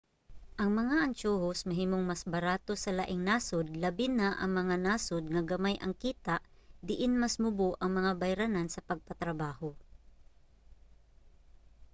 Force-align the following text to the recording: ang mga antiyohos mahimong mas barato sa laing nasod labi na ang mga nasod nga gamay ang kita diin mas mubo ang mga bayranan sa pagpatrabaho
ang 0.61 0.69
mga 0.81 0.95
antiyohos 1.07 1.59
mahimong 1.69 2.01
mas 2.09 2.21
barato 2.35 2.73
sa 2.79 2.91
laing 2.99 3.21
nasod 3.29 3.65
labi 3.83 4.07
na 4.19 4.27
ang 4.41 4.49
mga 4.59 4.75
nasod 4.85 5.23
nga 5.33 5.43
gamay 5.51 5.75
ang 5.79 5.93
kita 6.03 6.35
diin 6.87 7.13
mas 7.21 7.35
mubo 7.43 7.69
ang 7.77 7.91
mga 7.97 8.11
bayranan 8.21 8.67
sa 8.71 8.85
pagpatrabaho 8.89 9.69